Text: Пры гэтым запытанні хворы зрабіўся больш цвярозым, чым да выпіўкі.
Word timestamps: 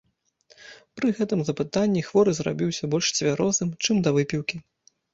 Пры 0.99 1.11
гэтым 1.19 1.39
запытанні 1.51 2.03
хворы 2.09 2.31
зрабіўся 2.41 2.91
больш 2.97 3.15
цвярозым, 3.17 3.69
чым 3.85 4.05
да 4.09 4.19
выпіўкі. 4.21 4.57